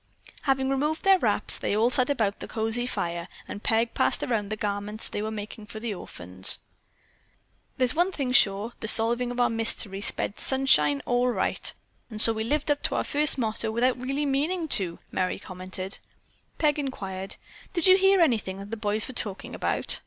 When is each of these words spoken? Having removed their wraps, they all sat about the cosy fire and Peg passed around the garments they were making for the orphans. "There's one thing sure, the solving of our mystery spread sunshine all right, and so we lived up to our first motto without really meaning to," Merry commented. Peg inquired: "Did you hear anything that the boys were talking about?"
Having 0.41 0.71
removed 0.71 1.03
their 1.03 1.19
wraps, 1.19 1.59
they 1.59 1.77
all 1.77 1.91
sat 1.91 2.09
about 2.09 2.39
the 2.39 2.47
cosy 2.47 2.87
fire 2.87 3.27
and 3.47 3.61
Peg 3.61 3.93
passed 3.93 4.23
around 4.23 4.49
the 4.49 4.55
garments 4.55 5.07
they 5.07 5.21
were 5.21 5.29
making 5.29 5.67
for 5.67 5.79
the 5.79 5.93
orphans. 5.93 6.57
"There's 7.77 7.93
one 7.93 8.11
thing 8.11 8.31
sure, 8.31 8.73
the 8.79 8.87
solving 8.87 9.29
of 9.29 9.39
our 9.39 9.47
mystery 9.51 10.01
spread 10.01 10.39
sunshine 10.39 11.03
all 11.05 11.27
right, 11.27 11.71
and 12.09 12.19
so 12.19 12.33
we 12.33 12.43
lived 12.43 12.71
up 12.71 12.81
to 12.85 12.95
our 12.95 13.03
first 13.03 13.37
motto 13.37 13.69
without 13.69 13.95
really 14.01 14.25
meaning 14.25 14.67
to," 14.69 14.97
Merry 15.11 15.37
commented. 15.37 15.99
Peg 16.57 16.79
inquired: 16.79 17.35
"Did 17.73 17.85
you 17.85 17.95
hear 17.95 18.21
anything 18.21 18.57
that 18.57 18.71
the 18.71 18.77
boys 18.77 19.07
were 19.07 19.13
talking 19.13 19.53
about?" 19.53 19.99